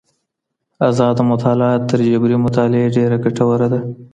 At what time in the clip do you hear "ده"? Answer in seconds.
3.73-3.79